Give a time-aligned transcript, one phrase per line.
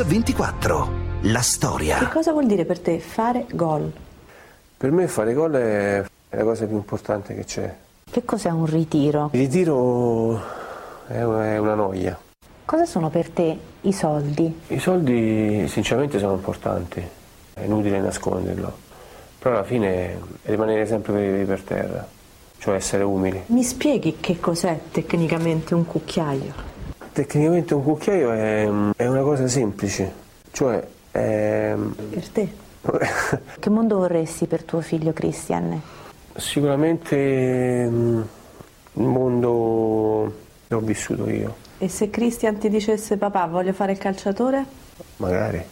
[0.00, 0.88] Mix24.
[1.24, 1.98] La storia.
[1.98, 3.92] Che cosa vuol dire per te fare gol?
[4.76, 7.76] Per me fare gol è la cosa più importante che c'è.
[8.10, 9.28] Che cos'è un ritiro?
[9.32, 10.40] Il ritiro
[11.06, 12.18] è una noia.
[12.64, 14.60] Cosa sono per te i soldi?
[14.68, 17.06] I soldi sinceramente sono importanti,
[17.52, 18.72] è inutile nasconderlo,
[19.38, 22.08] però alla fine è rimanere sempre per terra,
[22.58, 23.42] cioè essere umili.
[23.46, 26.69] Mi spieghi che cos'è tecnicamente un cucchiaio?
[27.12, 30.12] Tecnicamente un cucchiaio è, è una cosa semplice,
[30.52, 30.86] cioè...
[31.10, 31.74] È...
[32.10, 32.52] Per te?
[33.58, 35.80] che mondo vorresti per tuo figlio Christian?
[36.36, 38.24] Sicuramente il
[38.92, 40.32] mondo
[40.68, 41.56] che ho vissuto io.
[41.78, 44.64] E se Christian ti dicesse papà voglio fare il calciatore?
[45.16, 45.62] Magari.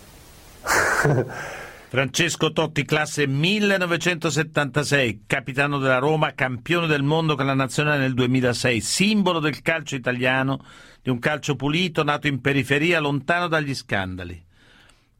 [1.90, 8.78] Francesco Totti, classe 1976, capitano della Roma, campione del mondo con la nazionale nel 2006,
[8.82, 10.62] simbolo del calcio italiano,
[11.00, 14.44] di un calcio pulito, nato in periferia, lontano dagli scandali.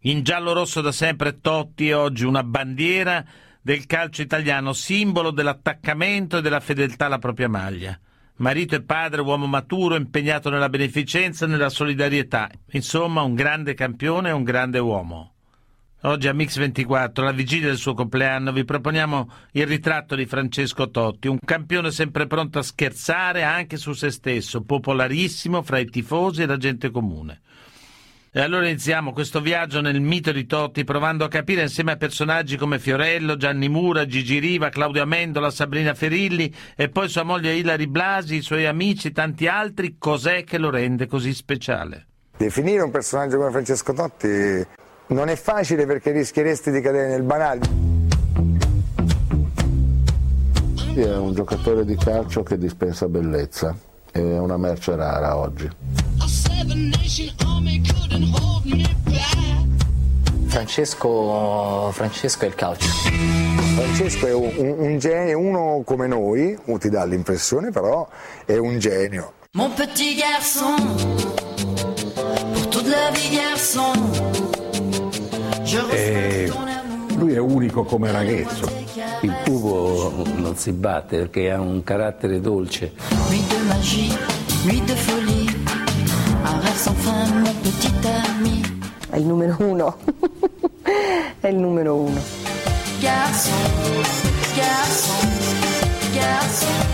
[0.00, 3.24] In giallo-rosso da sempre Totti è oggi una bandiera
[3.62, 7.98] del calcio italiano, simbolo dell'attaccamento e della fedeltà alla propria maglia.
[8.36, 12.50] Marito e padre, uomo maturo, impegnato nella beneficenza e nella solidarietà.
[12.72, 15.32] Insomma, un grande campione e un grande uomo.
[16.02, 21.26] Oggi a Mix24, alla vigilia del suo compleanno, vi proponiamo il ritratto di Francesco Totti,
[21.26, 26.46] un campione sempre pronto a scherzare anche su se stesso, popolarissimo fra i tifosi e
[26.46, 27.40] la gente comune.
[28.30, 32.56] E allora iniziamo questo viaggio nel mito di Totti, provando a capire insieme a personaggi
[32.56, 37.88] come Fiorello, Gianni Mura, Gigi Riva, Claudio Amendola, Sabrina Ferilli e poi sua moglie Ilari
[37.88, 42.06] Blasi, i suoi amici e tanti altri, cos'è che lo rende così speciale.
[42.36, 47.60] Definire un personaggio come Francesco Totti non è facile perché rischieresti di cadere nel banale.
[50.94, 53.76] È un giocatore di calcio che dispensa bellezza,
[54.10, 55.68] è una merce rara oggi.
[60.48, 62.88] Francesco, Francesco è il calcio.
[63.76, 68.08] Francesco è un, un, un genio, uno come noi, ti dà l'impressione però
[68.44, 69.34] è un genio.
[69.52, 70.74] Mon petit garçon,
[77.68, 78.66] unico come ragazzo.
[79.20, 82.92] Il pupo non si batte perché ha un carattere dolce.
[83.28, 84.18] Nuit de magie,
[84.64, 85.52] nuit de folie,
[86.44, 88.62] un rêve sans fin, mon petit ami.
[89.10, 89.96] È il numero uno,
[91.40, 92.20] è il numero uno.
[93.00, 93.52] Garçon,
[94.54, 95.28] garçon,
[96.14, 96.86] garçon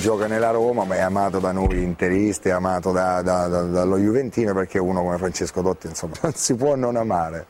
[0.00, 3.96] gioca nella Roma ma è amato da noi interisti, è amato da, da, da, dallo
[3.98, 7.46] Juventino perché uno come Francesco Dotti insomma non si può non amare.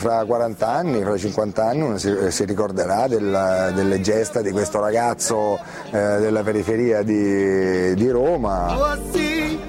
[0.00, 4.80] Fra 40 anni, fra 50 anni uno si, si ricorderà del, delle gesta di questo
[4.80, 5.58] ragazzo
[5.90, 8.96] eh, della periferia di, di Roma.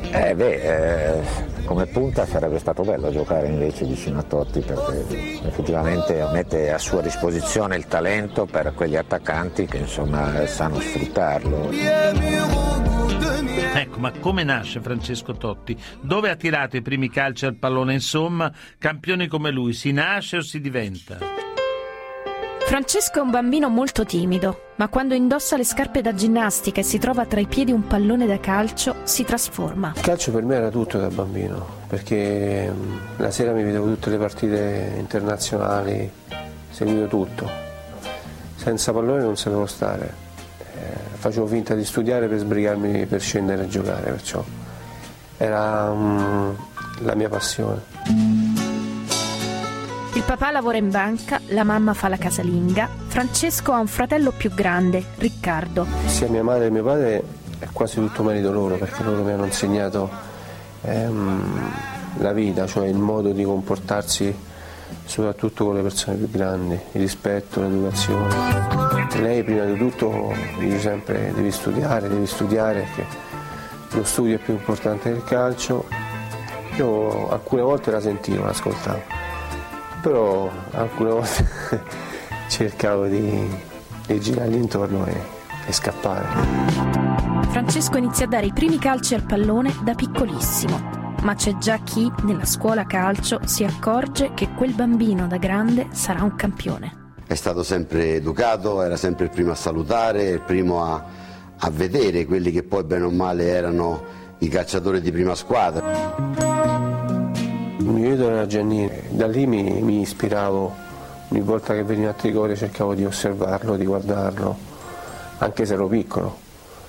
[0.09, 5.05] Eh beh, eh come punta sarebbe stato bello giocare invece vicino a Totti perché
[5.45, 12.90] effettivamente mette a sua disposizione il talento per quegli attaccanti che insomma sanno sfruttarlo.
[13.73, 15.77] Ecco, ma come nasce Francesco Totti?
[16.01, 17.93] Dove ha tirato i primi calci al pallone?
[17.93, 21.17] Insomma, campioni come lui, si nasce o si diventa?
[22.71, 26.99] Francesco è un bambino molto timido, ma quando indossa le scarpe da ginnastica e si
[26.99, 29.91] trova tra i piedi un pallone da calcio, si trasforma.
[29.95, 34.09] Il calcio per me era tutto da bambino, perché mm, la sera mi vedevo tutte
[34.09, 36.09] le partite internazionali,
[36.69, 37.49] seguivo tutto.
[38.55, 40.30] Senza pallone non sapevo stare.
[40.73, 44.43] Eh, facevo finta di studiare per sbrigarmi per scendere a giocare, perciò
[45.41, 46.55] era um,
[46.99, 47.81] la mia passione.
[50.13, 54.53] Il papà lavora in banca, la mamma fa la casalinga, Francesco ha un fratello più
[54.53, 55.87] grande, Riccardo.
[56.05, 57.23] Sia mia madre che mio padre
[57.57, 60.09] è quasi tutto merito loro perché loro mi hanno insegnato
[60.81, 61.71] ehm,
[62.17, 64.49] la vita, cioè il modo di comportarsi
[65.05, 68.90] soprattutto con le persone più grandi, il rispetto, l'educazione.
[69.19, 73.17] Lei prima di tutto dice sempre devi studiare, devi studiare perché
[73.91, 75.85] lo studio è più importante del calcio.
[76.77, 79.21] Io alcune volte la sentivo, l'ascoltavo
[80.01, 81.47] però alcune volte
[82.49, 83.47] cercavo di,
[84.07, 85.15] di girargli intorno e,
[85.67, 86.25] e scappare.
[87.49, 92.11] Francesco inizia a dare i primi calci al pallone da piccolissimo ma c'è già chi
[92.23, 97.00] nella scuola calcio si accorge che quel bambino da grande sarà un campione.
[97.31, 101.01] È stato sempre educato, era sempre il primo a salutare, il primo a,
[101.59, 104.03] a vedere quelli che poi bene o male erano
[104.39, 106.13] i calciatori di prima squadra.
[107.77, 110.75] Il mio idolo era Giannini, da lì mi, mi ispiravo,
[111.29, 114.57] ogni volta che veniva a Trigoria cercavo di osservarlo, di guardarlo,
[115.37, 116.37] anche se ero piccolo.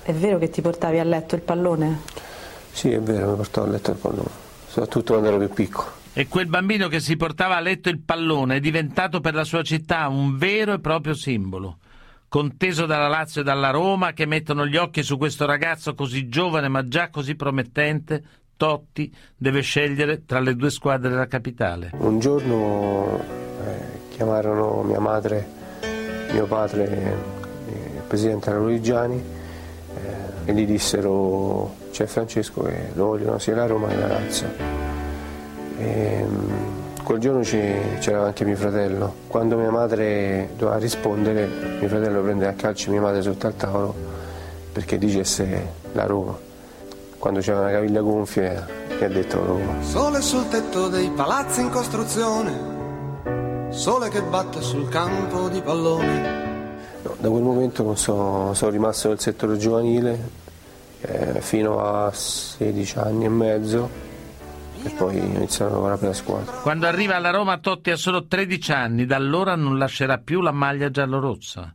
[0.02, 2.00] È vero che ti portavi a letto il pallone?
[2.72, 4.30] Sì, è vero, mi portavo a letto il pallone,
[4.66, 6.01] soprattutto quando ero più piccolo.
[6.14, 9.62] E quel bambino che si portava a letto il pallone è diventato per la sua
[9.62, 11.78] città un vero e proprio simbolo.
[12.28, 16.68] Conteso dalla Lazio e dalla Roma, che mettono gli occhi su questo ragazzo così giovane
[16.68, 18.22] ma già così promettente,
[18.58, 21.90] Totti deve scegliere tra le due squadre della capitale.
[21.94, 23.18] Un giorno
[23.64, 25.46] eh, chiamarono mia madre,
[26.30, 26.84] mio padre,
[27.66, 33.88] il presidente Luigiani eh, e gli dissero c'è Francesco che lo vogliono sia la Roma
[33.88, 34.81] che la Lazio.
[35.82, 39.14] E, mm, quel giorno c'era anche mio fratello.
[39.26, 41.48] Quando mia madre doveva rispondere,
[41.80, 43.94] mio fratello prende a calcio mia madre sotto al tavolo
[44.72, 46.50] perché dicesse la Roma
[47.22, 49.80] quando c'era una caviglia gonfia mi ha detto Roma.
[49.80, 56.40] Sole sul tetto dei palazzi in costruzione, sole che batte sul campo di pallone.
[57.02, 60.18] No, da quel momento sono, sono rimasto nel settore giovanile
[61.00, 63.88] eh, fino a 16 anni e mezzo
[64.84, 66.52] e poi iniziato a lavorare per la squadra.
[66.52, 70.52] Quando arriva alla Roma Totti ha solo 13 anni, da allora non lascerà più la
[70.52, 71.74] maglia giallorossa.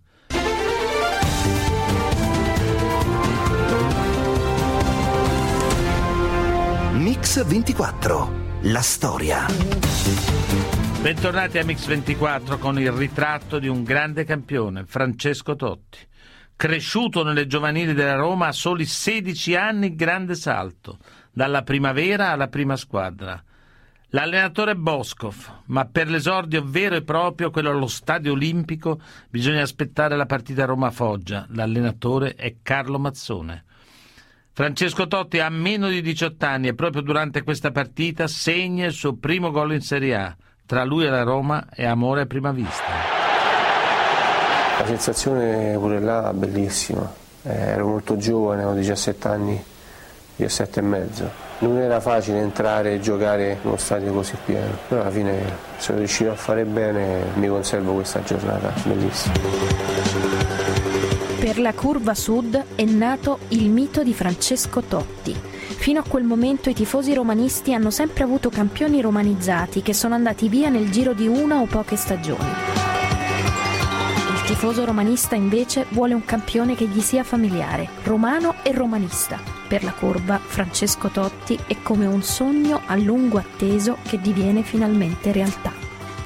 [6.93, 8.31] Mix 24,
[8.63, 9.45] la storia.
[11.01, 15.99] Bentornati a Mix 24 con il ritratto di un grande campione, Francesco Totti.
[16.55, 20.97] Cresciuto nelle giovanili della Roma a soli 16 anni, grande salto,
[21.37, 23.39] dalla primavera alla prima squadra.
[24.09, 25.35] L'allenatore Boscov,
[25.65, 28.99] ma per l'esordio vero e proprio, quello allo Stadio Olimpico,
[29.29, 31.45] bisogna aspettare la partita Roma-Foggia.
[31.51, 33.65] L'allenatore è Carlo Mazzone.
[34.51, 39.13] Francesco Totti ha meno di 18 anni e proprio durante questa partita segna il suo
[39.13, 40.35] primo gol in Serie A.
[40.65, 42.83] Tra lui e la Roma è amore a prima vista.
[44.79, 47.13] La sensazione pure là bellissima.
[47.43, 49.63] Eh, ero molto giovane, avevo 17 anni,
[50.37, 51.29] 17 e mezzo.
[51.59, 55.41] Non era facile entrare e giocare in uno stadio così pieno, però alla fine
[55.77, 59.33] sono riuscito a fare bene mi conservo questa giornata bellissima.
[61.39, 65.33] Per la curva sud è nato il mito di Francesco Totti.
[65.33, 70.49] Fino a quel momento i tifosi romanisti hanno sempre avuto campioni romanizzati che sono andati
[70.49, 72.86] via nel giro di una o poche stagioni.
[74.47, 79.37] Il tifoso romanista invece vuole un campione che gli sia familiare, romano e romanista.
[79.67, 85.33] Per la curva Francesco Totti è come un sogno a lungo atteso che diviene finalmente
[85.33, 85.73] realtà.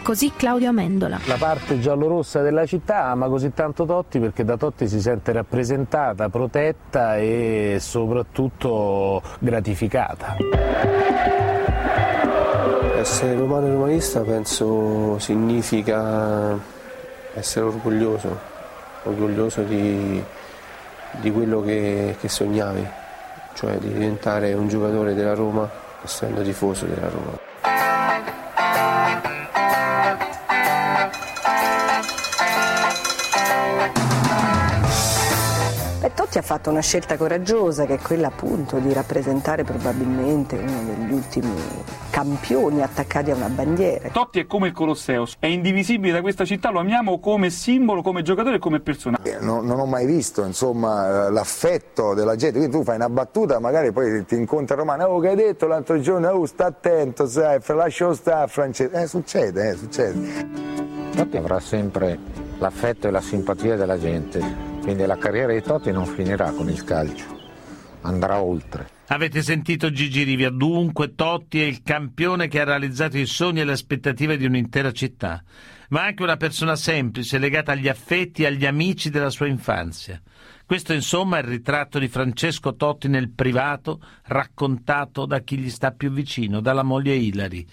[0.03, 1.19] Così Claudio Amendola.
[1.25, 6.29] La parte giallorossa della città ama così tanto Totti perché da Totti si sente rappresentata,
[6.29, 10.35] protetta e soprattutto gratificata.
[12.97, 16.79] Essere romano e romanista penso significa
[17.33, 18.39] essere orgoglioso,
[19.03, 20.23] orgoglioso di,
[21.11, 22.87] di quello che, che sognavi,
[23.53, 25.69] cioè di diventare un giocatore della Roma
[26.03, 28.40] essendo tifoso della Roma.
[36.31, 41.11] Totti ha fatto una scelta coraggiosa che è quella appunto di rappresentare probabilmente uno degli
[41.11, 41.53] ultimi
[42.09, 44.07] campioni attaccati a una bandiera.
[44.07, 48.21] Totti è come il Colosseo, è indivisibile da questa città, lo amiamo come simbolo, come
[48.21, 49.29] giocatore e come personaggio.
[49.29, 53.59] Eh, non, non, ho mai visto insomma, l'affetto della gente, quindi tu fai una battuta,
[53.59, 57.59] magari poi ti incontra Romano, oh che hai detto l'altro giorno, oh sta attento, sai,
[57.65, 60.47] lascialo stare Francesco, eh, succede, eh, succede.
[61.13, 62.17] Totti avrà sempre
[62.57, 66.83] l'affetto e la simpatia della gente quindi la carriera di Totti non finirà con il
[66.83, 67.39] calcio,
[68.01, 68.99] andrà oltre.
[69.07, 73.65] Avete sentito Gigi Rivia, dunque Totti è il campione che ha realizzato i sogni e
[73.65, 75.43] le aspettative di un'intera città,
[75.89, 80.19] ma anche una persona semplice, legata agli affetti e agli amici della sua infanzia.
[80.65, 85.91] Questo insomma è il ritratto di Francesco Totti nel privato, raccontato da chi gli sta
[85.91, 87.67] più vicino, dalla moglie Ilari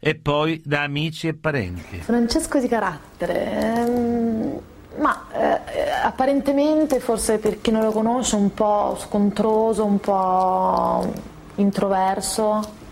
[0.00, 1.98] e poi da amici e parenti.
[1.98, 3.52] Francesco di carattere.
[3.62, 5.60] Ehm ma eh,
[6.02, 11.12] apparentemente, forse per chi non lo conosce, un po' scontroso, un po'
[11.56, 12.82] introverso,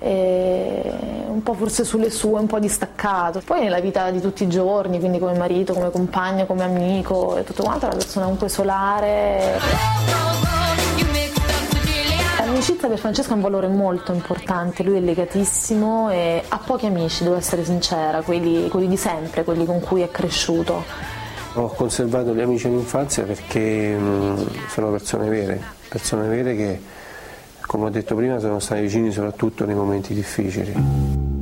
[0.00, 3.40] un po' forse sulle sue, un po' distaccato.
[3.44, 7.44] Poi nella vita di tutti i giorni, quindi come marito, come compagno, come amico e
[7.44, 10.13] tutto quanto, è una persona comunque solare.
[12.66, 17.22] L'amicizia per Francesco è un valore molto importante, lui è legatissimo e ha pochi amici,
[17.22, 20.82] devo essere sincera, quelli, quelli di sempre, quelli con cui è cresciuto.
[21.56, 24.36] Ho conservato gli amici d'infanzia perché mm,
[24.70, 26.80] sono persone vere, persone vere che,
[27.66, 31.33] come ho detto prima, sono stati vicini soprattutto nei momenti difficili.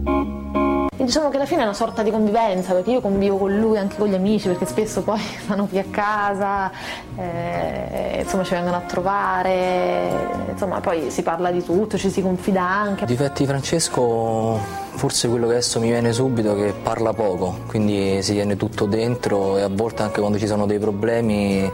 [1.03, 3.77] E diciamo che alla fine è una sorta di convivenza, perché io convivo con lui
[3.77, 6.71] anche con gli amici, perché spesso poi stanno qui a casa,
[7.17, 12.63] eh, insomma ci vengono a trovare, insomma poi si parla di tutto, ci si confida
[12.63, 13.05] anche.
[13.05, 14.57] Difetti di Francesco,
[14.93, 18.87] forse quello che adesso mi viene subito è che parla poco, quindi si tiene tutto
[18.87, 21.69] dentro e a volte anche quando ci sono dei problemi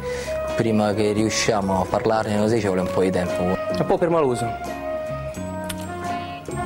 [0.57, 3.43] prima che riusciamo a parlarne così ci vuole un po' di tempo.
[3.43, 4.47] È un po' permaloso,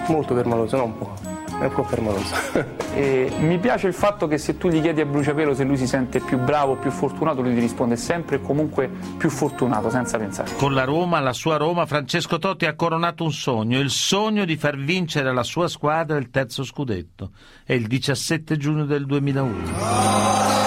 [0.06, 1.31] molto permaloso, non un po',
[1.64, 2.34] è po' permaloso.
[3.40, 6.20] mi piace il fatto che se tu gli chiedi a bruciapelo se lui si sente
[6.20, 10.54] più bravo, più fortunato, lui ti risponde sempre comunque più fortunato, senza pensare.
[10.56, 14.56] Con la Roma, la sua Roma, Francesco Totti ha coronato un sogno, il sogno di
[14.56, 17.30] far vincere la sua squadra il terzo scudetto.
[17.64, 20.61] È il 17 giugno del 2001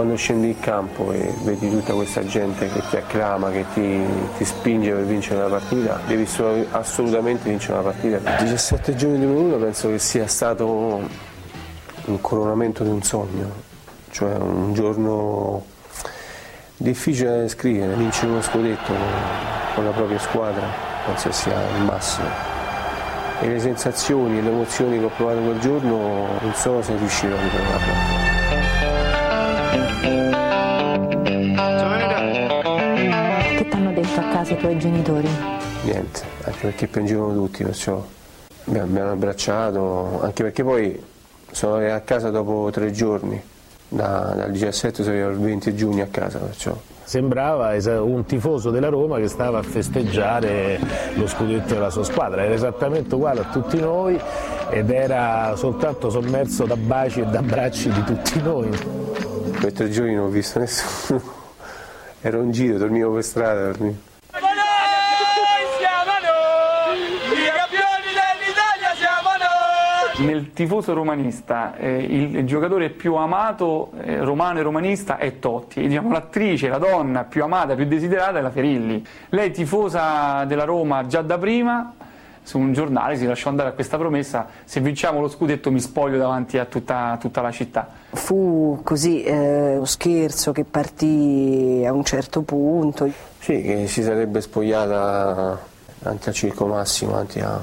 [0.00, 4.02] quando scendi in campo e vedi tutta questa gente che ti acclama, che ti,
[4.38, 6.26] ti spinge per vincere una partita, devi
[6.70, 8.16] assolutamente vincere una partita.
[8.16, 10.66] Il 17 giugno 2001 penso che sia stato
[12.06, 13.50] un coronamento di un sogno,
[14.10, 15.66] cioè un giorno
[16.78, 18.94] difficile da descrivere, vincere uno scudetto
[19.74, 20.66] con la propria squadra
[21.04, 22.28] penso sia il massimo.
[23.40, 27.36] E le sensazioni e le emozioni che ho provato quel giorno non so se riuscirò
[27.36, 28.19] a ritrovarle.
[34.32, 35.28] Casa i tuoi genitori?
[35.84, 38.04] Niente, anche perché piangevano tutti, perciò
[38.64, 41.02] mi hanno abbracciato, anche perché poi
[41.50, 43.40] sono arrivato a casa dopo tre giorni,
[43.88, 46.76] da, dal 17 sono arrivato il 20 giugno a casa, perciò
[47.10, 50.78] sembrava un tifoso della Roma che stava a festeggiare
[51.14, 54.16] lo scudetto della sua squadra, era esattamente uguale a tutti noi
[54.70, 58.68] ed era soltanto sommerso da baci e da abbracci di tutti noi.
[59.60, 61.20] Per tre giorni non ho visto nessuno,
[62.20, 63.64] ero in giro, dormivo per strada.
[63.66, 64.08] Dormivo.
[70.20, 76.10] nel tifoso romanista eh, il giocatore più amato eh, romano e romanista è Totti, diciamo,
[76.12, 79.04] l'attrice, la donna più amata, più desiderata è la Ferilli.
[79.30, 81.94] Lei tifosa della Roma già da prima,
[82.42, 86.18] su un giornale si lasciò andare a questa promessa, se vinciamo lo scudetto mi spoglio
[86.18, 87.88] davanti a tutta, tutta la città.
[88.12, 93.08] Fu così eh, un scherzo che partì a un certo punto.
[93.38, 95.58] Sì, che si sarebbe spogliata
[96.02, 97.60] anche a Circo Massimo, anche a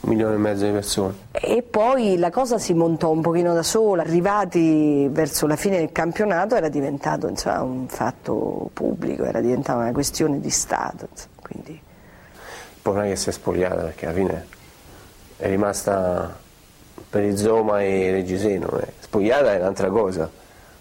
[0.00, 1.14] un milione e mezzo di persone.
[1.32, 5.90] E poi la cosa si montò un pochino da sola, arrivati verso la fine del
[5.90, 11.08] campionato era diventato insomma, un fatto pubblico, era diventata una questione di Stato.
[11.10, 11.86] Insomma, quindi...
[12.92, 14.46] Non che si è spogliata perché alla fine
[15.36, 16.36] è rimasta
[17.10, 18.92] per il Zoma e Reggiseno, eh.
[18.98, 20.30] spogliata è un'altra cosa,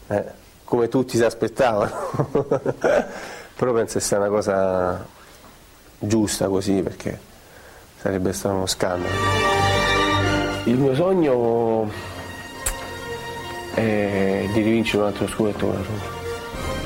[0.07, 0.23] eh.
[0.63, 1.91] come tutti si aspettavano,
[3.55, 5.05] però penso sia una cosa
[5.99, 7.19] giusta così perché
[7.99, 9.15] sarebbe stato uno scandalo.
[10.63, 11.89] Il mio sogno
[13.73, 16.15] è di rivincere un altro scudetto con la Roma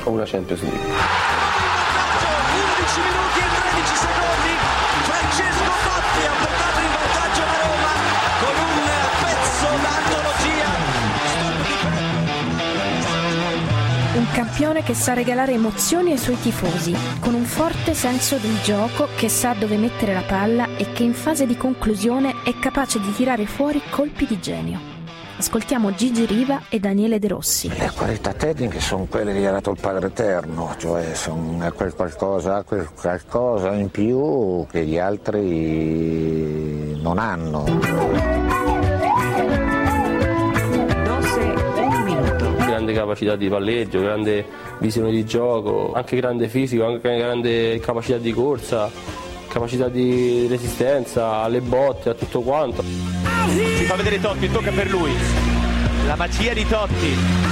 [0.04, 1.61] o una Champions League.
[14.62, 19.28] Campione che sa regalare emozioni ai suoi tifosi, con un forte senso del gioco che
[19.28, 23.44] sa dove mettere la palla e che in fase di conclusione è capace di tirare
[23.46, 24.78] fuori colpi di genio.
[25.36, 27.76] Ascoltiamo Gigi Riva e Daniele De Rossi.
[27.76, 32.62] Le qualità tecniche sono quelle che ha dato il Padre Eterno, cioè sono quel qualcosa,
[32.62, 38.51] quel qualcosa in più che gli altri non hanno.
[42.82, 44.44] Grande capacità di palleggio, grande
[44.78, 48.90] visione di gioco, anche grande fisico, anche grande capacità di corsa,
[49.48, 52.82] capacità di resistenza alle botte, a tutto quanto.
[52.82, 55.12] Si fa vedere Totti, tocca per lui.
[56.06, 57.50] La magia di Totti.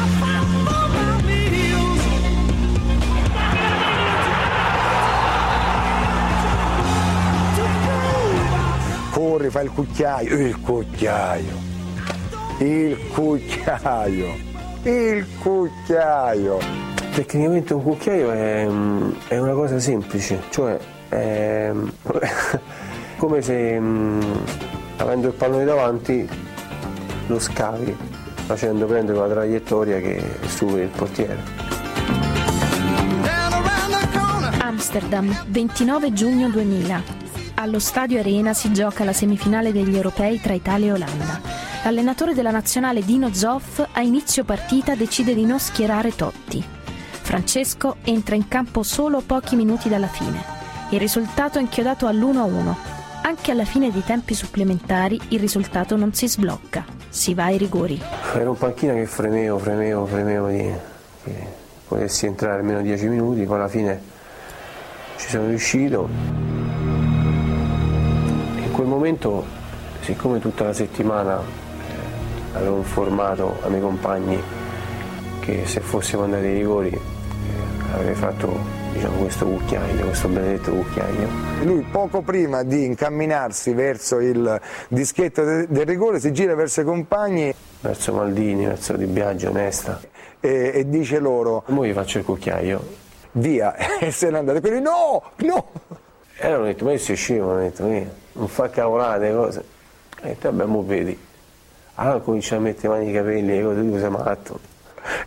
[9.12, 11.58] corri, fai il cucchiaio, il cucchiaio,
[12.58, 14.50] il cucchiaio
[14.84, 16.58] il cucchiaio.
[17.12, 18.66] Tecnicamente un cucchiaio è,
[19.28, 21.72] è una cosa semplice, cioè è
[23.16, 23.80] come se
[24.96, 26.28] avendo il pallone davanti
[27.26, 27.96] lo scavi
[28.50, 31.38] facendo prendere una traiettoria che superi il portiere.
[34.58, 37.02] Amsterdam, 29 giugno 2000.
[37.54, 41.50] Allo Stadio Arena si gioca la semifinale degli europei tra Italia e Olanda.
[41.82, 46.62] L'allenatore della nazionale Dino Zoff a inizio partita decide di non schierare Totti.
[47.10, 50.44] Francesco entra in campo solo pochi minuti dalla fine.
[50.90, 52.75] Il risultato è inchiodato all'1-1.
[53.22, 57.99] Anche alla fine dei tempi supplementari il risultato non si sblocca, si va ai rigori.
[58.34, 60.70] Ero in panchina che fremevo, fremevo, fremevo di
[61.25, 61.46] che
[61.88, 64.02] potessi entrare almeno 10 minuti, poi alla fine
[65.16, 66.08] ci sono riuscito.
[68.58, 69.46] In quel momento,
[70.02, 71.68] siccome tutta la settimana
[72.54, 74.42] avevo informato ai miei compagni
[75.40, 81.28] che se fossimo andati ai rigori eh, avrei fatto diciamo, questo cucchiaio, questo benedetto cucchiaio.
[81.62, 86.85] Lui poco prima di incamminarsi verso il dischetto de del rigore si gira verso i
[86.85, 87.54] compagni.
[87.80, 90.00] Verso Maldini, verso Di Biagio, Onesta.
[90.40, 91.64] E, e dice loro...
[91.66, 92.99] Ora gli faccio il cucchiaio.
[93.33, 94.61] Via, e se ne andate.
[94.61, 95.66] Quelli no, no!
[96.37, 97.85] E allora ho detto, ma io si scemo, hanno detto,
[98.33, 99.59] non fa cavolate, cose.
[100.23, 101.28] Ho detto, vabbè, mo vedi.
[102.00, 104.59] Allora comincia a mettere mani nei capelli e cose, tu sei matto.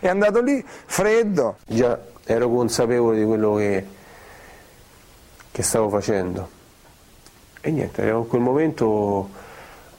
[0.00, 1.58] È andato lì, freddo.
[1.64, 3.86] Già, ero consapevole di quello che,
[5.52, 6.48] che stavo facendo.
[7.60, 9.28] E niente, in quel momento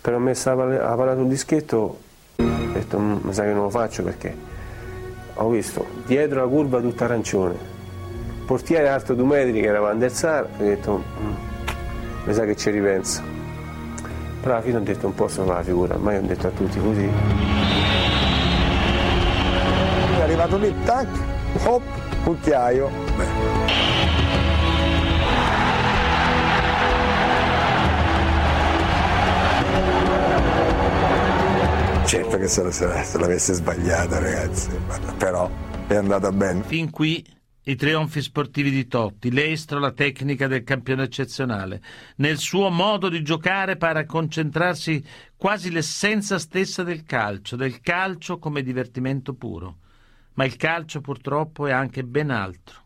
[0.02, 1.78] per me stava ha parlato un dischetto,
[2.36, 4.36] ho detto mi sa che non lo faccio perché
[5.34, 7.56] ho visto dietro la curva tutto arancione,
[8.46, 11.04] portiere alto due metri che era Van der Sar, ho detto
[12.26, 13.35] mi sa che ci ripenso.
[14.46, 16.80] Però alla fine ho detto non posso fare la figura, mai ho detto a tutti
[16.80, 17.10] così.
[20.18, 21.08] È arrivato lì, tac,
[21.64, 21.82] hop,
[22.24, 22.92] cucchiaio.
[32.06, 34.70] Certo che se l'avesse sbagliata ragazzi,
[35.18, 35.50] però
[35.88, 36.62] è andata bene.
[36.68, 37.26] Fin qui
[37.68, 41.82] i trionfi sportivi di Totti, l'estro, la tecnica del campione eccezionale.
[42.18, 45.04] Nel suo modo di giocare pare concentrarsi
[45.36, 49.78] quasi l'essenza stessa del calcio, del calcio come divertimento puro.
[50.34, 52.84] Ma il calcio purtroppo è anche ben altro.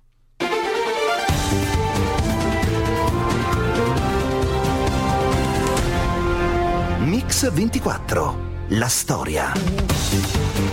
[6.99, 9.51] Mix 24 la storia.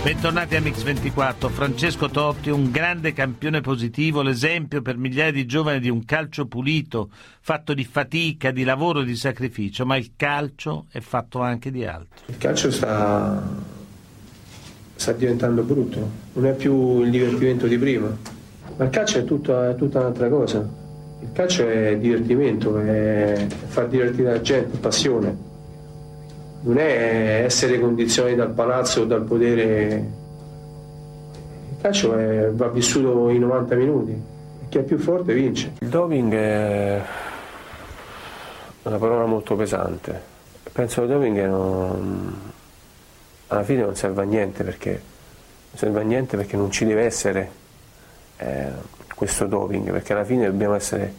[0.03, 1.49] Bentornati a Mix24.
[1.49, 7.09] Francesco Totti, un grande campione positivo, l'esempio per migliaia di giovani di un calcio pulito,
[7.39, 11.85] fatto di fatica, di lavoro e di sacrificio, ma il calcio è fatto anche di
[11.85, 12.25] altro.
[12.27, 13.41] Il calcio sta,
[14.95, 18.15] sta diventando brutto, non è più il divertimento di prima,
[18.75, 20.85] ma il calcio è, tutto, è tutta un'altra cosa.
[21.19, 25.46] Il calcio è divertimento, è far divertire la gente, passione
[26.67, 30.05] non è essere condizionati dal palazzo o dal potere.
[31.69, 34.21] Il calcio è, va vissuto in 90 minuti.
[34.67, 35.73] Chi è più forte vince.
[35.79, 37.01] Il doping è
[38.83, 40.35] una parola molto pesante.
[40.73, 42.51] Penso che il doping non,
[43.47, 47.03] alla fine non serve a niente perché, non serve a niente perché non ci deve
[47.03, 47.49] essere
[48.37, 48.71] eh,
[49.15, 51.13] questo doping, perché alla fine dobbiamo essere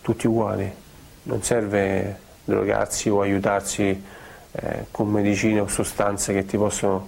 [0.00, 0.68] tutti uguali.
[1.22, 4.16] Non serve drogarsi o aiutarsi
[4.52, 7.06] eh, con medicine o sostanze che ti possono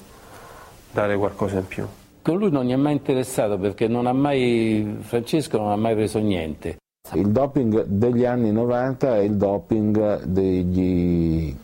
[0.92, 1.86] dare qualcosa in più.
[2.22, 5.94] Con lui non gli è mai interessato perché non ha mai, Francesco non ha mai
[5.94, 6.76] preso niente.
[7.14, 11.54] Il doping degli anni 90 è il doping degli,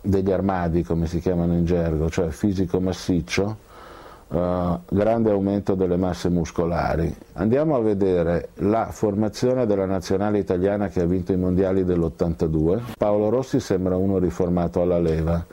[0.00, 3.56] degli armadi, come si chiamano in gergo, cioè fisico massiccio,
[4.26, 7.14] Uh, grande aumento delle masse muscolari.
[7.34, 12.94] Andiamo a vedere la formazione della nazionale italiana che ha vinto i mondiali dell'82.
[12.98, 15.44] Paolo Rossi sembra uno riformato alla leva.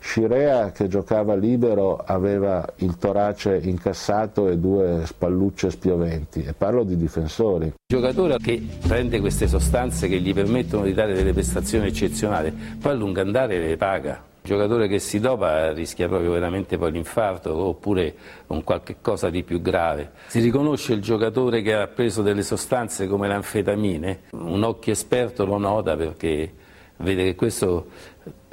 [0.00, 6.96] Scirea che giocava libero aveva il torace incassato e due spallucce spioventi e parlo di
[6.96, 7.66] difensori.
[7.66, 12.92] Il giocatore che prende queste sostanze che gli permettono di dare delle prestazioni eccezionali, poi
[12.92, 18.14] a lungo andare le paga giocatore che si dopa rischia proprio veramente poi l'infarto oppure
[18.46, 20.12] un qualche cosa di più grave.
[20.28, 25.58] Si riconosce il giocatore che ha preso delle sostanze come l'anfetamine, un occhio esperto lo
[25.58, 26.50] nota perché
[26.96, 27.88] vede che questo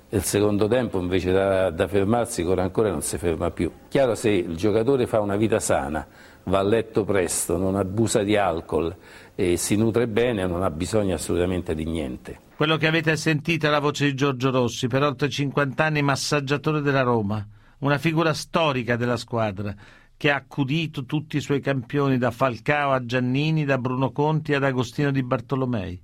[0.10, 3.72] nel secondo tempo invece da, da fermarsi ancora ancora non si ferma più.
[3.88, 6.06] Chiaro se il giocatore fa una vita sana,
[6.44, 8.94] va a letto presto, non abusa di alcol
[9.36, 12.40] e si nutre bene, non ha bisogno assolutamente di niente.
[12.56, 16.82] Quello che avete sentito è la voce di Giorgio Rossi, per oltre 50 anni massaggiatore
[16.82, 17.46] della Roma,
[17.80, 19.76] una figura storica della squadra
[20.18, 24.64] che ha accudito tutti i suoi campioni da Falcao a Giannini, da Bruno Conti ad
[24.64, 26.02] Agostino di Bartolomei.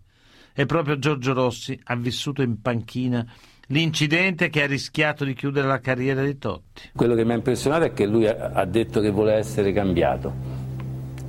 [0.53, 3.25] E proprio Giorgio Rossi ha vissuto in panchina
[3.67, 6.89] l'incidente che ha rischiato di chiudere la carriera di Totti.
[6.93, 10.60] Quello che mi ha impressionato è che lui ha detto che voleva essere cambiato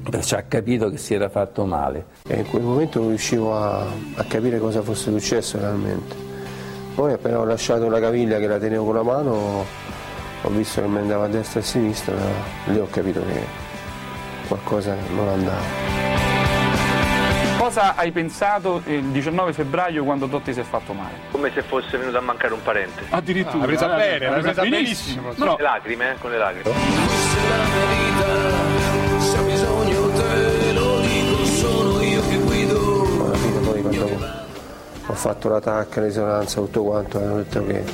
[0.08, 2.06] perciò ha capito che si era fatto male.
[2.26, 3.86] E in quel momento non riuscivo a,
[4.16, 6.14] a, capire cosa fosse successo realmente.
[6.94, 9.64] Poi appena ho lasciato la caviglia che la tenevo con la mano,
[10.42, 12.14] ho visto che mi andava a destra e a sinistra,
[12.66, 13.46] lì ho capito che
[14.48, 16.10] qualcosa non andava.
[17.56, 21.14] cosa hai pensato il 19 febbraio quando Totti si è fatto male?
[21.30, 23.04] Come se fosse venuto a mancare un parente.
[23.08, 23.56] Addirittura.
[23.56, 25.22] Ah, l'ha presa eh, bene, l'ha presa benissimo.
[25.22, 25.46] benissimo.
[25.46, 26.14] Con le lacrime, eh?
[26.18, 28.12] Con le lacrime.
[35.12, 37.85] Ho fatto la tacca, l'esonanza, tutto quanto, hanno detto che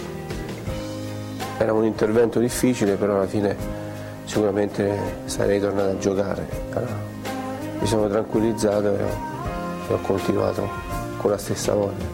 [1.58, 3.56] era un intervento difficile, però alla fine
[4.24, 6.48] sicuramente sarei tornato a giocare.
[6.74, 6.96] Allora,
[7.80, 9.00] mi sono tranquillizzato e,
[9.88, 10.68] e ho continuato
[11.16, 12.06] con la stessa voglia.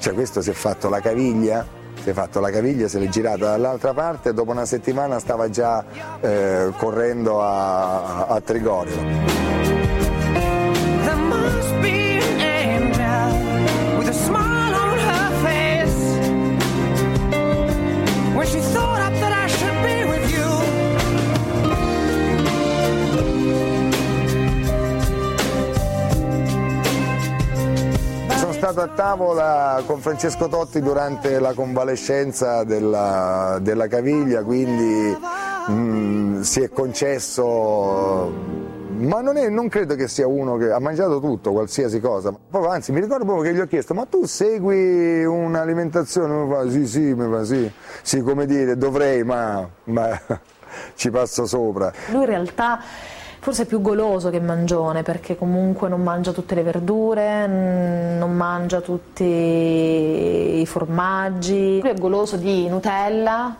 [0.00, 1.64] Cioè questo si è fatto la caviglia,
[2.02, 5.84] si è fatto la caviglia, se l'è girata dall'altra parte dopo una settimana stava già
[6.20, 9.37] eh, correndo a, a Trigorio.
[28.70, 35.16] Stato a tavola con Francesco Totti durante la convalescenza della, della caviglia, quindi
[35.70, 38.30] mm, si è concesso,
[38.98, 42.30] ma non, è- non credo che sia uno che ha mangiato tutto, qualsiasi cosa.
[42.30, 46.34] Proprio, anzi, mi ricordo proprio che gli ho chiesto, ma tu segui un'alimentazione?
[46.34, 50.20] Mi fa, sì, sì, mi fa, sì, sì, come dire, dovrei, ma, ma
[50.94, 51.90] ci passo sopra.
[52.10, 52.80] Lui in realtà
[53.40, 58.32] forse è più goloso che mangione perché comunque non mangia tutte le verdure, mm, non
[58.34, 61.80] mangia tutti i formaggi.
[61.80, 63.56] Lui è goloso di Nutella,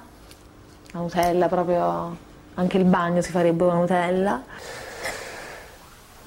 [0.93, 2.17] la Nutella proprio,
[2.55, 4.43] anche il bagno si farebbe la Nutella.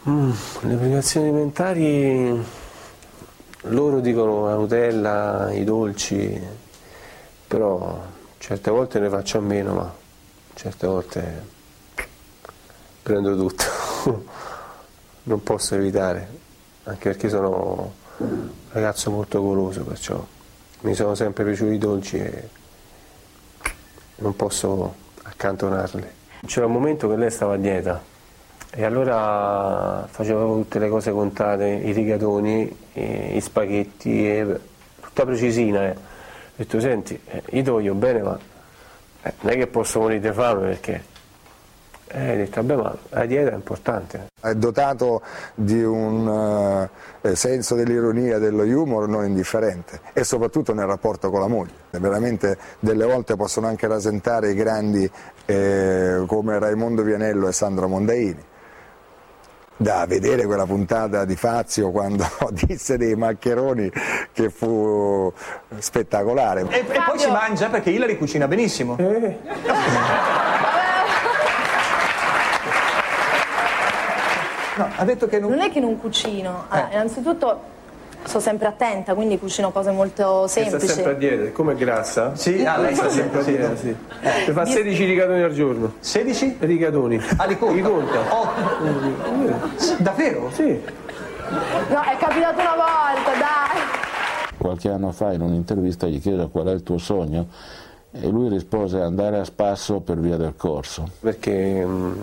[0.10, 2.44] Mm, le privazioni alimentari,
[3.64, 6.42] loro dicono la Nutella, i dolci,
[7.48, 8.02] però
[8.38, 9.94] certe volte ne faccio a meno, ma
[10.56, 11.51] certe volte
[13.12, 13.64] prendo tutto.
[15.24, 16.28] non posso evitare,
[16.84, 20.26] anche perché sono un ragazzo molto goloso, perciò
[20.82, 22.50] mi sono sempre piaciuti i dolci e
[24.18, 26.08] non posso accantonarli.
[26.46, 28.02] C'era un momento che lei stava a dieta
[28.72, 34.60] e allora facevo tutte le cose contate, i rigatoni, i, spaghetti, e
[35.02, 35.90] tutta precisina.
[35.90, 35.92] eh.
[35.92, 35.98] Ho
[36.56, 38.40] detto, senti, eh, io ti voglio bene, ma
[39.24, 41.11] eh, non è che posso morire di fame perché...
[42.14, 44.28] Eh, ho detto, vabbè, ma la dieta è importante.
[44.40, 45.22] È dotato
[45.56, 46.90] di un
[47.22, 51.72] eh, senso dell'ironia e dello humor non indifferente e soprattutto nel rapporto con la moglie.
[51.92, 55.10] Veramente delle volte possono anche rasentare i grandi
[55.46, 58.50] eh, come Raimondo Vianello e Sandro Mondaini.
[59.78, 63.90] Da vedere quella puntata di Fazio quando disse dei maccheroni
[64.32, 65.32] che fu
[65.78, 66.68] spettacolare.
[66.70, 68.96] E, e poi ci mangia perché Hilary cucina benissimo.
[74.78, 75.50] No, ha detto che non...
[75.52, 77.70] Non è che non cucino, Ah, innanzitutto
[78.24, 80.88] sto sempre attenta, quindi cucino cose molto Sta semplici.
[80.94, 82.36] sempre a dieta, come è grassa?
[82.36, 83.76] Sì, ah, lei sta sempre a dieta.
[83.76, 83.96] Sì.
[84.48, 85.94] Mi fa 16 rigatoni al giorno.
[86.00, 86.58] 16?
[86.60, 87.20] Rigatoni.
[87.38, 87.74] Ah, li conta?
[87.76, 88.20] Li conta.
[90.00, 90.50] Davvero?
[90.54, 90.64] Sì.
[91.50, 94.58] No, è capitato una volta, dai.
[94.58, 97.48] Qualche anno fa in un'intervista gli chiesero qual è il tuo sogno
[98.12, 101.10] e lui rispose andare a spasso per via del corso.
[101.20, 102.22] Perché mh,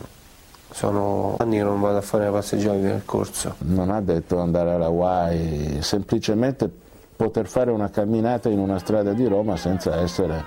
[0.71, 3.55] sono anni che non vado a fare le passeggiate nel corso.
[3.61, 6.71] Non ha detto andare alla Hawaii, semplicemente
[7.17, 10.45] poter fare una camminata in una strada di Roma senza essere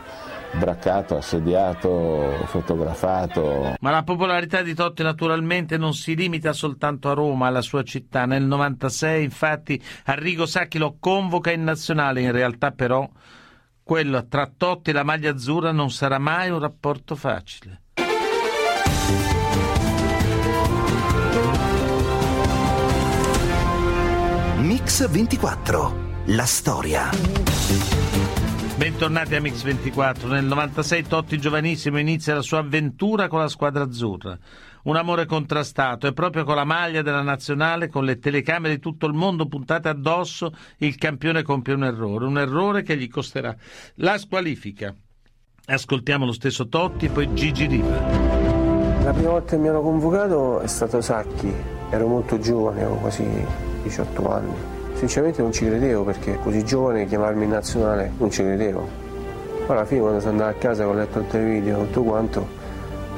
[0.57, 3.75] braccato, assediato, fotografato.
[3.79, 8.25] Ma la popolarità di Totti naturalmente non si limita soltanto a Roma, alla sua città.
[8.25, 13.09] Nel 96 infatti Arrigo Sacchi lo convoca in nazionale, in realtà però
[13.83, 17.81] quello tra Totti e la maglia azzurra non sarà mai un rapporto facile.
[24.91, 25.95] Mix 24.
[26.25, 27.09] La storia.
[28.75, 30.27] Bentornati a Mix24.
[30.27, 34.37] Nel 96 Totti giovanissimo inizia la sua avventura con la squadra azzurra.
[34.83, 39.05] Un amore contrastato e proprio con la maglia della nazionale, con le telecamere di tutto
[39.05, 43.55] il mondo puntate addosso, il campione compie un errore, un errore che gli costerà
[43.95, 44.93] la squalifica.
[45.67, 47.97] Ascoltiamo lo stesso Totti e poi Gigi Riva.
[49.05, 51.49] La prima volta che mi hanno convocato è stato Sacchi,
[51.89, 53.23] ero molto giovane, avevo quasi
[53.83, 54.79] 18 anni.
[55.01, 58.87] Sinceramente non ci credevo perché così giovane chiamarmi in nazionale non ci credevo.
[59.65, 62.47] Poi alla fine quando sono andato a casa ho letto il televideo e tutto quanto,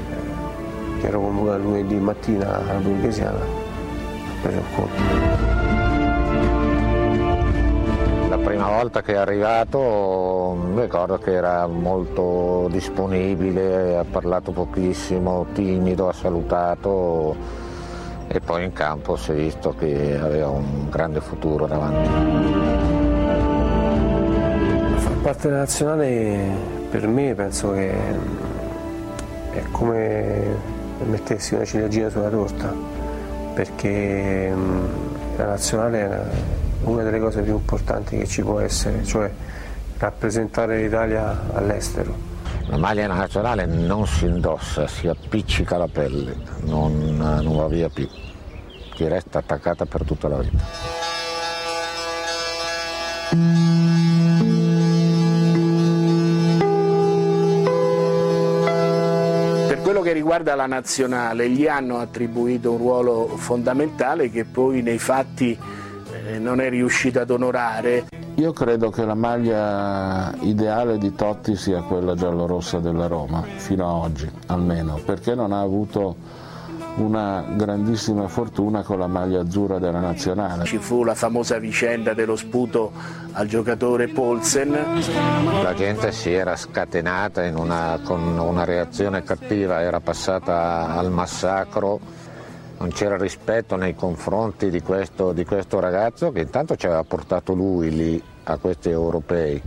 [0.10, 5.02] eh, che ero convocato lunedì mattina alla Borghesiana, ho preso il colpo.
[8.30, 16.08] La prima volta che è arrivato ricordo che era molto disponibile, ha parlato pochissimo, timido,
[16.08, 17.36] ha salutato
[18.28, 22.10] e poi in campo si è visto che aveva un grande futuro davanti.
[24.98, 26.38] Far parte della nazionale
[26.90, 27.92] per me penso che
[29.52, 30.42] è come
[31.06, 32.74] mettessi una ciliegina sulla torta,
[33.54, 34.52] perché
[35.36, 36.20] la nazionale è
[36.84, 39.30] una delle cose più importanti che ci può essere, cioè
[39.98, 42.33] rappresentare l'Italia all'estero.
[42.68, 48.08] La maglia nazionale non si indossa, si appiccica la pelle, non, non va via più,
[48.96, 51.02] ti resta attaccata per tutta la vita.
[59.68, 65.00] Per quello che riguarda la nazionale, gli hanno attribuito un ruolo fondamentale che poi nei
[65.00, 65.58] fatti
[66.28, 68.06] eh, non è riuscito ad onorare.
[68.36, 73.94] Io credo che la maglia ideale di Totti sia quella giallorossa della Roma, fino a
[73.94, 76.16] oggi almeno, perché non ha avuto
[76.96, 80.66] una grandissima fortuna con la maglia azzurra della nazionale.
[80.66, 82.92] Ci fu la famosa vicenda dello sputo
[83.34, 84.78] al giocatore Polsen.
[85.62, 92.00] La gente si era scatenata una, con una reazione cattiva, era passata al massacro
[92.84, 97.54] non c'era rispetto nei confronti di questo, di questo, ragazzo che intanto ci aveva portato
[97.54, 99.62] lui lì a questi europei.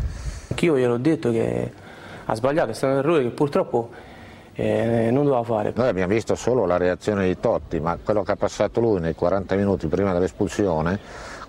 [0.50, 1.72] Anch'io gliel'ho detto che
[2.26, 3.88] ha sbagliato, è stato un errore che purtroppo
[4.52, 5.72] eh, non doveva fare.
[5.74, 9.14] Noi abbiamo visto solo la reazione di Totti, ma quello che ha passato lui nei
[9.14, 10.98] 40 minuti prima dell'espulsione,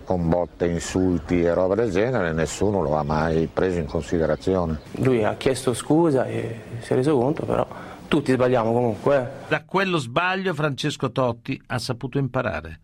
[0.05, 4.79] con botte, insulti e roba del genere, nessuno lo ha mai preso in considerazione.
[4.99, 7.67] Lui ha chiesto scusa e si è reso conto però
[8.07, 9.17] tutti sbagliamo comunque.
[9.17, 9.49] Eh.
[9.49, 12.79] Da quello sbaglio Francesco Totti ha saputo imparare.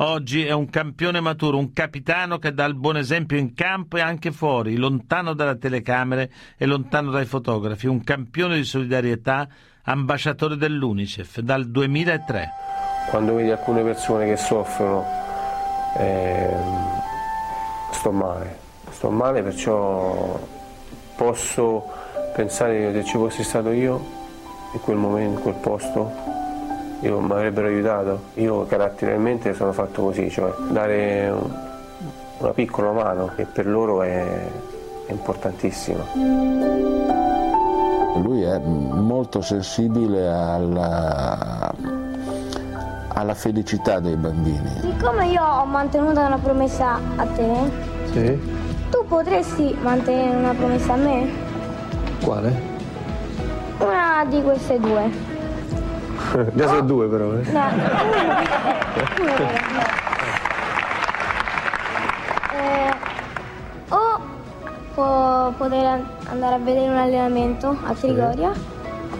[0.00, 4.00] Oggi è un campione maturo, un capitano che dà il buon esempio in campo e
[4.00, 9.48] anche fuori, lontano dalle telecamere e lontano dai fotografi, un campione di solidarietà,
[9.82, 12.48] ambasciatore dell'Unicef dal 2003.
[13.10, 15.04] Quando vedi alcune persone che soffrono,
[15.96, 16.56] eh,
[17.90, 18.56] sto male,
[18.90, 20.40] sto male perciò
[21.16, 21.84] posso
[22.36, 24.27] pensare che se ci fossi stato io
[24.72, 26.10] in quel momento, in quel posto,
[27.00, 28.20] io mi avrebbero aiutato.
[28.34, 31.32] Io caratterialmente sono fatto così, cioè dare
[32.38, 34.26] una piccola mano che per loro è,
[35.06, 36.04] è importantissima.
[38.20, 41.72] Lui è molto sensibile alla,
[43.08, 44.80] alla felicità dei bambini.
[44.80, 47.70] Siccome io ho mantenuto una promessa a te,
[48.12, 48.40] sì.
[48.90, 51.30] tu potresti mantenere una promessa a me?
[52.24, 52.67] Quale?
[53.78, 55.10] Una di queste due.
[56.52, 57.32] Già sono due però.
[57.32, 57.50] Eh.
[57.50, 57.60] No,
[58.10, 58.42] una.
[62.52, 62.94] Eh,
[63.88, 64.20] o
[64.94, 68.60] può poter andare a vedere un allenamento a Trigoria, sì.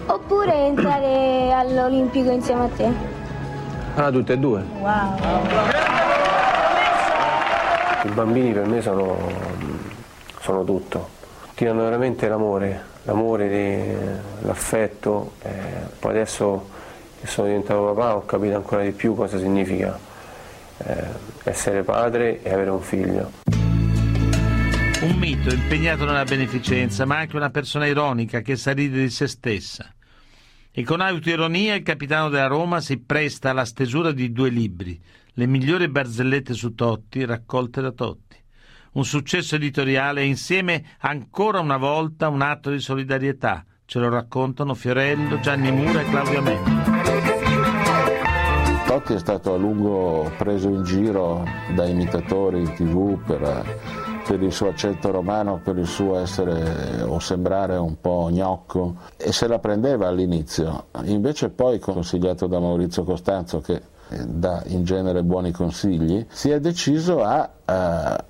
[0.07, 2.91] oppure entrare all'Olimpico insieme a te.
[3.95, 4.63] Ah, tutte e due?
[4.79, 5.15] Wow.
[8.03, 9.17] I bambini per me sono,
[10.39, 11.09] sono tutto.
[11.55, 15.33] Ti danno veramente l'amore, l'amore, l'affetto.
[15.41, 15.51] Eh,
[15.99, 16.69] poi adesso
[17.19, 19.99] che sono diventato papà ho capito ancora di più cosa significa
[20.77, 21.03] eh,
[21.43, 23.31] essere padre e avere un figlio.
[25.01, 29.27] Un mito impegnato nella beneficenza, ma anche una persona ironica che sa ridere di se
[29.27, 29.93] stessa.
[30.71, 34.99] E con autoironia il capitano della Roma si presta alla stesura di due libri,
[35.33, 38.28] le migliori barzellette su Totti raccolte da Totti
[38.93, 43.63] un successo editoriale e insieme ancora una volta un atto di solidarietà.
[43.85, 46.71] Ce lo raccontano Fiorello, Gianni Mura e Claudio Amendi.
[48.85, 51.43] Totti è stato a lungo preso in giro
[51.75, 53.63] da imitatori in tv per,
[54.27, 59.31] per, il suo accento romano, per il suo essere o sembrare un po' gnocco e
[59.31, 60.87] se la prendeva all'inizio.
[61.03, 63.79] Invece poi, consigliato da Maurizio Costanzo, che
[64.25, 68.25] dà in genere buoni consigli, si è deciso a, a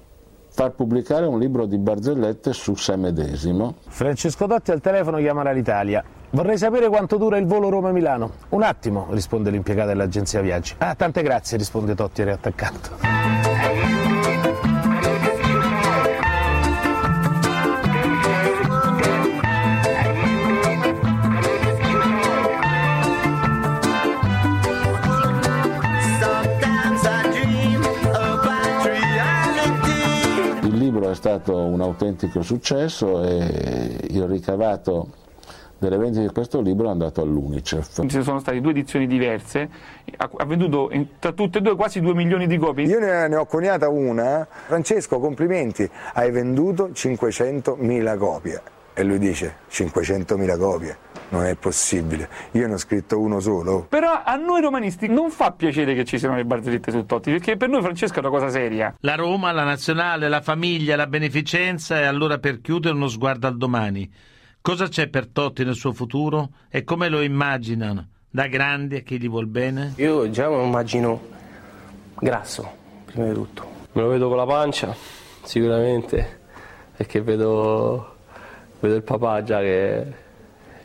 [0.60, 3.76] far pubblicare un libro di barzellette su sé medesimo.
[3.88, 6.04] Francesco Dotti al telefono chiama l'Italia.
[6.32, 8.32] Vorrei sapere quanto dura il volo Roma-Milano.
[8.50, 10.76] Un attimo, risponde l'impiegato dell'agenzia viaggi.
[10.80, 13.49] Ah, tante grazie, risponde Totti riattaccato.
[31.14, 35.10] Stato un autentico successo e il ricavato
[35.80, 38.06] delle vendite di questo libro è andato all'Unicef.
[38.08, 39.70] Ci sono state due edizioni diverse,
[40.18, 42.86] ha venduto tra tutte e due quasi 2 milioni di copie.
[42.86, 48.62] Io ne ho coniata una, Francesco complimenti, hai venduto 500.000 copie
[48.94, 50.98] e lui dice 500.000 copie
[51.30, 52.30] non è possibile.
[52.52, 53.86] Io ne ho scritto uno solo.
[53.90, 57.58] Però a noi romanisti non fa piacere che ci siano le barzellette su Totti, perché
[57.58, 58.96] per noi Francesco è una cosa seria.
[59.02, 63.58] La Roma, la nazionale, la famiglia, la beneficenza e allora per chiudere uno sguardo al
[63.58, 64.12] domani.
[64.62, 68.08] Cosa c'è per Totti nel suo futuro e come lo immaginano?
[68.30, 69.94] Da grandi a chi gli vuol bene?
[69.98, 71.22] Io già me lo immagino
[72.20, 72.70] grasso,
[73.06, 73.78] prima di tutto.
[73.94, 74.96] Me lo vedo con la pancia,
[75.44, 76.40] sicuramente,
[76.96, 78.18] perché vedo,
[78.80, 80.28] vedo il papà già che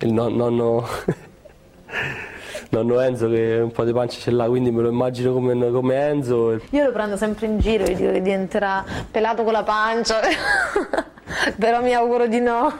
[0.00, 0.86] il non, nonno,
[2.70, 5.94] nonno Enzo che un po' di pancia ce l'ha, quindi me lo immagino come, come
[6.08, 6.60] Enzo.
[6.70, 10.20] Io lo prendo sempre in giro e dico che diventerà pelato con la pancia,
[11.58, 12.72] però mi auguro di no.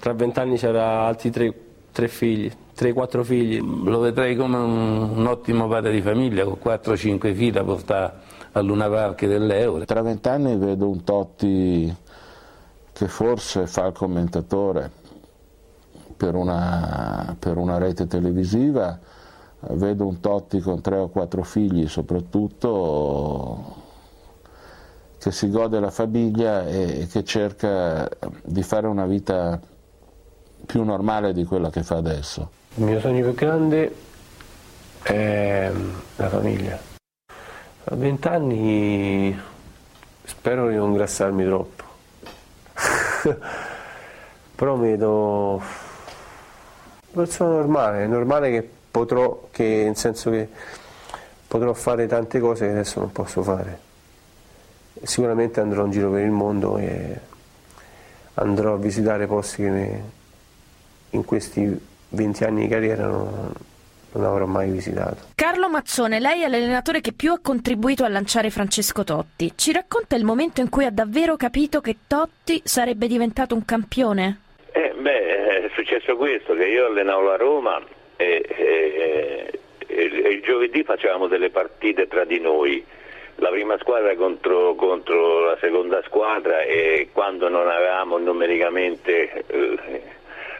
[0.00, 1.54] Tra vent'anni c'era altri tre,
[1.92, 3.60] tre figli, 3-4 figli.
[3.60, 8.12] Lo vedrei come un, un, ottimo padre di famiglia con 4-5 figli da portare
[8.52, 9.84] a Luna Park dell'Euro.
[9.84, 11.94] Tra vent'anni vedo un Totti
[12.92, 14.90] che forse fa il commentatore,
[16.18, 18.98] per una, per una rete televisiva,
[19.60, 23.76] vedo un Totti con tre o quattro figli soprattutto
[25.18, 28.08] che si gode la famiglia e che cerca
[28.42, 29.60] di fare una vita
[30.66, 32.50] più normale di quella che fa adesso.
[32.74, 33.94] Il mio sogno più grande
[35.02, 35.72] è
[36.16, 36.78] la famiglia.
[37.84, 39.36] A vent'anni
[40.24, 41.84] spero di non ingrassarmi troppo,
[44.54, 44.96] però mi
[47.08, 50.48] vedo persona normale, è normale che potrò, che, nel senso che
[51.46, 53.86] potrò fare tante cose che adesso non posso fare.
[55.02, 57.16] Sicuramente andrò in giro per il mondo e
[58.34, 60.00] andrò a visitare posti che
[61.10, 63.52] in questi 20 anni di carriera non,
[64.12, 65.26] non avrò mai visitato.
[65.34, 69.52] Carlo Mazzone, lei è l'allenatore che più ha contribuito a lanciare Francesco Totti.
[69.54, 74.40] Ci racconta il momento in cui ha davvero capito che Totti sarebbe diventato un campione?
[74.72, 77.82] Eh, beh, è successo questo, che io allenavo la Roma
[78.16, 82.84] e, e, e, e il giovedì facevamo delle partite tra di noi
[83.36, 90.02] la prima squadra contro, contro, la seconda squadra e quando non avevamo numericamente eh,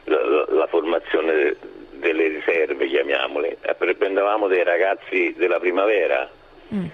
[0.05, 1.57] la, la, formazione
[1.93, 6.31] delle riserve, chiamiamole, prendevamo dei ragazzi della primavera
[6.73, 6.85] mm.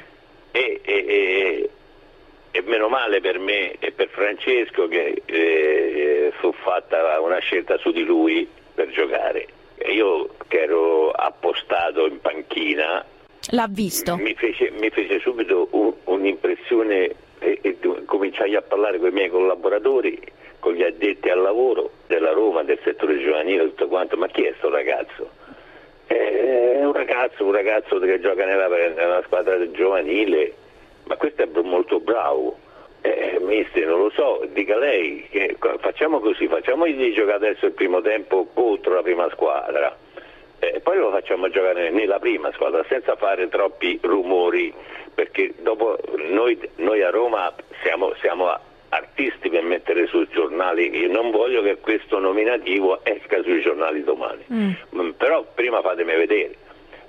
[0.52, 1.70] e, e,
[2.56, 7.90] e meno male per me e per Francesco che eh, fu fatta una scelta su
[7.90, 9.48] di lui per giocare.
[9.86, 13.04] Io che ero appostato in panchina
[13.50, 14.16] L'ha visto?
[14.16, 19.28] Mi fece, mi fece subito un, un'impressione e, e, cominciai a parlare con i miei
[19.28, 20.20] collaboratori,
[20.60, 24.48] con gli addetti al lavoro della Roma, del settore giovanile, tutto quanto, ma chi è
[24.50, 25.30] questo ragazzo?
[26.06, 30.54] È un ragazzo, un ragazzo che gioca nella, nella squadra giovanile,
[31.04, 32.58] ma questo è molto bravo.
[33.00, 38.00] Eh, mister, non lo so, dica lei, che, facciamo così, facciamogli giocare adesso il primo
[38.00, 39.94] tempo contro la prima squadra
[40.64, 44.72] e eh, poi lo facciamo giocare nella prima squadra senza fare troppi rumori,
[45.14, 45.98] perché dopo
[46.30, 51.78] noi, noi a Roma siamo, siamo, artisti per mettere sui giornali, io non voglio che
[51.78, 54.70] questo nominativo esca sui giornali domani, mm.
[54.94, 56.56] mm però prima fatemi vedere.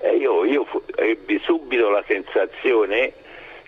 [0.01, 3.13] E io, io ebbi subito la sensazione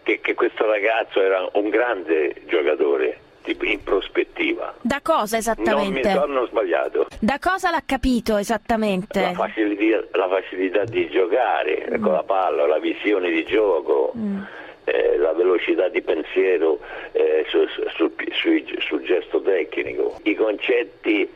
[0.07, 3.19] che, che questo ragazzo era un grande giocatore
[3.61, 4.73] in prospettiva.
[4.81, 6.13] Da cosa esattamente?
[6.13, 7.07] Non mi sono sbagliato.
[7.19, 9.19] Da cosa l'ha capito esattamente?
[9.19, 12.01] La facilità, la facilità di giocare mm.
[12.01, 14.13] con la palla, la visione di gioco.
[14.15, 14.41] Mm.
[14.85, 16.79] Eh, la velocità di pensiero
[17.11, 21.29] eh, sul, sul, sul, sul gesto tecnico, i concetti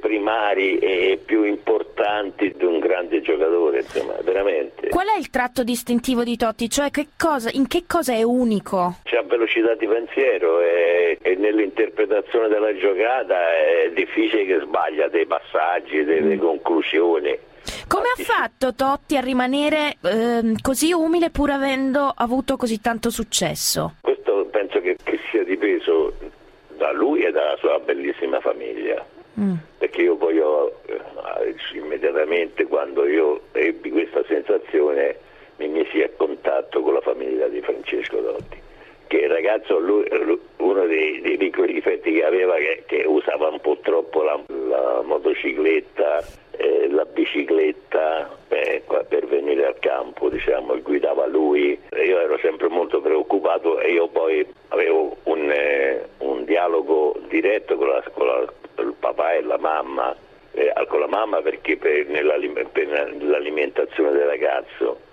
[0.00, 4.88] primari e più importanti di un grande giocatore, insomma, veramente.
[4.88, 6.68] Qual è il tratto distintivo di Totti?
[6.68, 8.96] Cioè che cosa, in che cosa è unico?
[9.04, 16.04] C'è velocità di pensiero e, e, nell'interpretazione della giocata è difficile che sbaglia dei passaggi,
[16.04, 16.38] delle mm.
[16.38, 17.38] conclusioni.
[17.88, 23.96] Come ha fatto Totti a rimanere eh, così umile pur avendo avuto così tanto successo?
[24.00, 26.12] Questo penso che, che sia dipeso
[26.76, 29.04] da lui e dalla sua bellissima famiglia.
[29.40, 29.54] Mm.
[29.78, 35.16] Perché io poi ho, eh, immediatamente quando io ebbi questa sensazione
[35.56, 38.60] mi misi a contatto con la famiglia di Francesco Dotti
[39.12, 40.08] che il ragazzo, lui,
[40.56, 45.02] uno dei, dei, piccoli difetti che aveva che, che usava un po' troppo la, la
[45.04, 51.78] motocicletta, eh, la bicicletta eh, per venire al campo, diciamo, guidava lui.
[51.90, 57.88] Io ero sempre molto preoccupato e io poi avevo un, eh, un dialogo diretto con
[57.88, 60.16] la, con la il papà e la mamma,
[60.52, 65.10] eh, con la mamma perché per, per l'alimentazione del ragazzo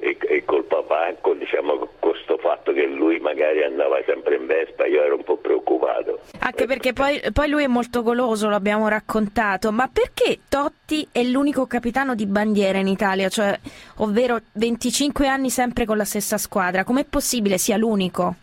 [0.00, 4.46] e, e col papà, con, diciamo, con questo fatto che lui magari andava sempre in
[4.46, 6.20] Vespa, io ero un po' preoccupato.
[6.40, 11.66] Anche perché poi, poi lui è molto goloso, l'abbiamo raccontato, ma perché Totti è l'unico
[11.66, 13.58] capitano di bandiera in Italia, cioè,
[13.98, 16.84] ovvero 25 anni sempre con la stessa squadra?
[16.84, 18.34] Com'è possibile sia l'unico?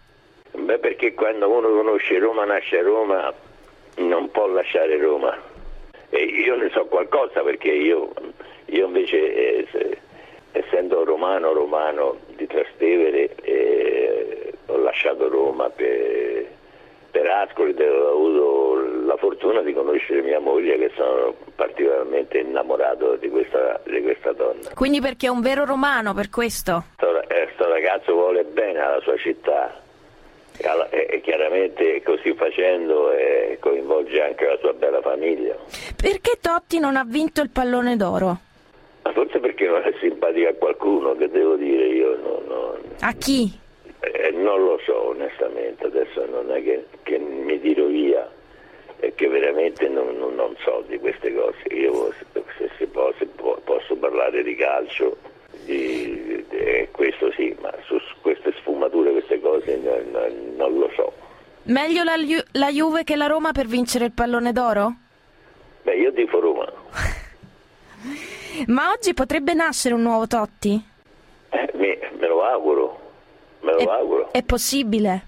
[0.54, 3.32] Beh, perché quando uno conosce Roma, nasce a Roma,
[3.98, 5.38] non può lasciare Roma.
[6.10, 8.12] E io ne so qualcosa perché io,
[8.66, 9.98] io invece, eh,
[10.54, 16.57] essendo romano, romano di Trastevere, eh, ho lasciato Roma per,
[17.18, 23.30] per Ascoli ho avuto la fortuna di conoscere mia moglie che sono particolarmente innamorato di
[23.30, 24.70] questa, di questa donna.
[24.76, 26.84] Quindi perché è un vero romano, per questo?
[26.96, 29.82] Questo eh, ragazzo vuole bene alla sua città
[30.90, 35.56] e chiaramente così facendo eh, coinvolge anche la sua bella famiglia.
[35.96, 38.38] Perché Totti non ha vinto il pallone d'oro?
[39.02, 42.18] Ma forse perché non è simpatico a qualcuno, che devo dire io.
[42.18, 43.66] No, no, a chi?
[44.00, 48.30] Eh, non lo so onestamente, adesso non è che, che mi tiro via,
[49.00, 51.74] è che veramente non, non, non, so di queste cose.
[51.74, 52.14] Io
[52.58, 55.18] se si può, se può, posso parlare di calcio,
[55.66, 61.14] di, di, questo sì, ma su queste sfumature, queste cose non, non lo so.
[61.64, 62.16] Meglio la,
[62.54, 64.94] la, Juve che la Roma per vincere il pallone d'oro?
[65.84, 66.72] Beh, io tifo Roma.
[68.68, 70.82] ma oggi potrebbe nascere un nuovo Totti?
[71.50, 73.07] Eh, me, me, lo auguro,
[73.62, 74.32] me lo è, auguro.
[74.32, 75.26] È possibile?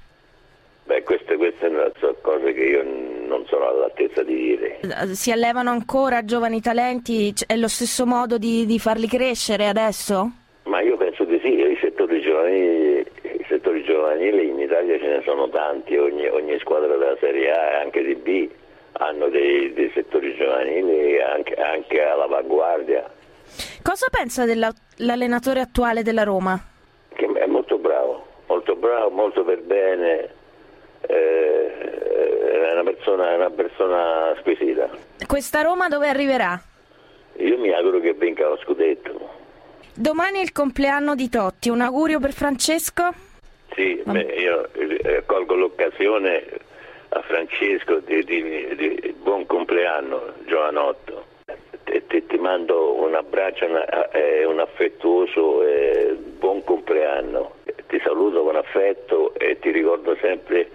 [0.85, 1.69] Beh, queste, queste
[1.99, 4.79] sono cose che io non sono all'altezza di dire.
[5.13, 7.33] Si allevano ancora giovani talenti?
[7.45, 10.31] È lo stesso modo di, di farli crescere adesso?
[10.63, 15.21] Ma io penso di sì, i settori giovanili, i settori giovanili in Italia ce ne
[15.23, 18.49] sono tanti, ogni, ogni squadra della Serie A e anche di B
[18.93, 23.09] hanno dei, dei settori giovanili anche, anche all'avanguardia.
[23.81, 26.59] Cosa pensa dell'allenatore attuale della Roma?
[27.13, 30.29] Che è molto bravo, molto bravo, molto per bene,
[31.01, 34.89] eh, è una persona, una persona squisita.
[35.27, 36.59] Questa Roma dove arriverà?
[37.37, 39.37] Io mi auguro che vinca lo scudetto.
[39.93, 43.13] Domani è il compleanno di Totti, un augurio per Francesco?
[43.75, 46.43] Sì, beh, io eh, colgo l'occasione
[47.09, 51.25] a Francesco di, di, di buon compleanno, giovanotto.
[51.83, 53.65] Ti, ti, ti mando un abbraccio
[54.11, 57.55] e un affettuoso e buon compleanno.
[57.89, 60.69] Ti saluto con affetto e ti ricordo sempre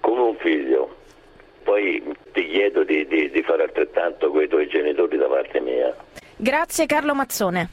[0.00, 0.96] come un figlio.
[1.62, 2.02] Poi
[2.32, 5.94] ti chiedo di, di, di fare altrettanto con i tuoi genitori da parte mia.
[6.34, 7.68] Grazie Carlo Mazzone.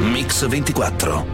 [0.00, 1.24] Mix 24